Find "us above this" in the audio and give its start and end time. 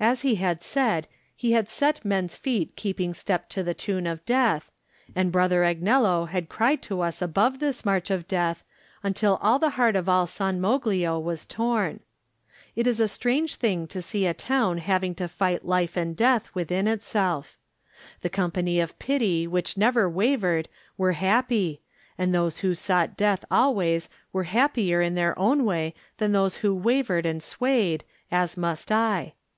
7.00-7.84